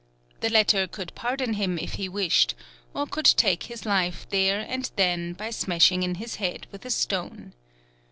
The 0.39 0.49
latter 0.49 0.87
could 0.87 1.13
pardon 1.13 1.53
him 1.53 1.77
if 1.77 1.93
he 1.93 2.09
wished, 2.09 2.55
or 2.95 3.05
could 3.05 3.25
take 3.27 3.65
his 3.65 3.85
life 3.85 4.25
there 4.31 4.65
and 4.67 4.89
then 4.95 5.33
by 5.33 5.51
smashing 5.51 6.01
in 6.01 6.15
his 6.15 6.37
head 6.37 6.65
with 6.71 6.83
a 6.85 6.89
stone. 6.89 7.53